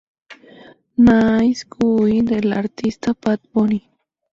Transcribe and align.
Nice 0.97 1.63
Guy, 1.69 2.21
del 2.21 2.53
artista 2.53 3.13
Pat 3.13 3.39
Boone. 3.53 3.87